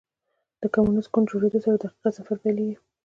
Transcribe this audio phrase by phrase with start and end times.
[0.61, 2.75] د کمونیسټ ګوند جوړېدو سره د حقیقت سفر پیلېږي.